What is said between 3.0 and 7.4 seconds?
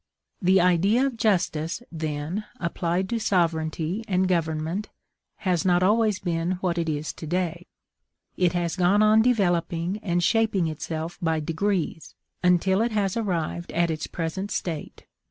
to sovereignty and government, has not always been what it is to